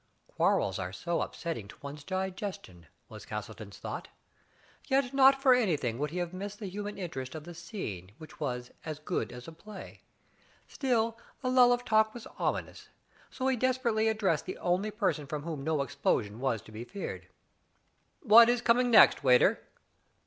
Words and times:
("Quarrels 0.35 0.79
are 0.79 0.91
so 0.91 1.21
upsetting 1.21 1.67
to 1.67 1.75
one's 1.83 2.03
digestion," 2.03 2.87
was 3.07 3.23
Castleton's 3.23 3.77
thought. 3.77 4.07
Yet 4.87 5.13
not 5.13 5.39
for 5.39 5.53
anything 5.53 5.99
would 5.99 6.09
he 6.09 6.17
have 6.17 6.33
missed 6.33 6.57
the 6.57 6.65
human 6.67 6.97
interest 6.97 7.35
of 7.35 7.43
the 7.43 7.53
scene, 7.53 8.11
which 8.17 8.39
was 8.39 8.71
"as 8.83 8.97
good 8.97 9.31
as 9.31 9.47
a 9.47 9.51
play." 9.51 10.01
Still 10.67 11.19
the 11.43 11.51
lull 11.51 11.71
of 11.71 11.85
talk 11.85 12.15
was 12.15 12.25
ominous, 12.39 12.89
so 13.29 13.45
he 13.47 13.55
desperately 13.55 14.09
ad 14.09 14.17
dressed 14.17 14.47
the 14.47 14.57
only 14.57 14.89
person 14.89 15.27
from 15.27 15.43
whom 15.43 15.63
no 15.63 15.83
explosion 15.83 16.39
was 16.39 16.63
to 16.63 16.71
be 16.71 16.83
feared.) 16.83 17.27
"What 18.21 18.49
is 18.49 18.59
coming 18.63 18.89
next, 18.89 19.23
waiter?" 19.23 19.59